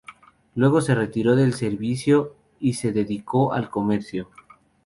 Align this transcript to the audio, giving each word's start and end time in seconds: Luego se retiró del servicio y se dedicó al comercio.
Luego 0.55 0.81
se 0.81 0.95
retiró 0.95 1.35
del 1.35 1.53
servicio 1.53 2.35
y 2.59 2.73
se 2.73 2.91
dedicó 2.91 3.53
al 3.53 3.69
comercio. 3.69 4.31